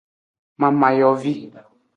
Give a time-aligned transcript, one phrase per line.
[0.59, 1.33] Mamayovi.